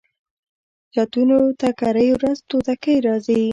[0.93, 3.41] چتونو ته کرۍ ورځ توتکۍ راځي